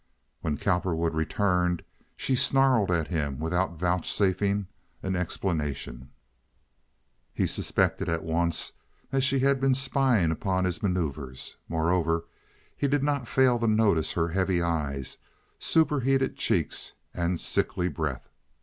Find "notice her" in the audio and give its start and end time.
13.67-14.29